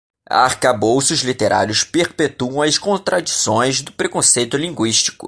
Arcabouços 0.27 1.19
literários 1.19 1.83
perpetuam 1.83 2.63
as 2.63 2.75
contradições 2.79 3.81
do 3.83 3.91
preconceito 3.91 4.57
linguístico 4.57 5.19